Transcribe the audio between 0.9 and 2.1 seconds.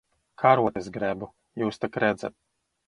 grebu. Jūs tak